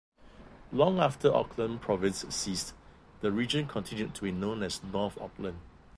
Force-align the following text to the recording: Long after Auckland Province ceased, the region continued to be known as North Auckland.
Long 0.71 0.97
after 0.97 1.31
Auckland 1.31 1.81
Province 1.81 2.25
ceased, 2.35 2.73
the 3.19 3.31
region 3.31 3.67
continued 3.67 4.15
to 4.15 4.23
be 4.23 4.31
known 4.31 4.63
as 4.63 4.83
North 4.83 5.15
Auckland. 5.21 5.59